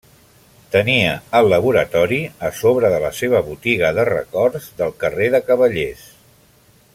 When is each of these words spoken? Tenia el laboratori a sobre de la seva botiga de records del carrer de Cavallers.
Tenia 0.75 1.11
el 1.39 1.49
laboratori 1.51 2.17
a 2.47 2.51
sobre 2.61 2.91
de 2.93 3.01
la 3.03 3.11
seva 3.19 3.43
botiga 3.51 3.93
de 3.99 4.07
records 4.11 4.71
del 4.81 4.97
carrer 5.05 5.29
de 5.37 5.43
Cavallers. 5.51 6.09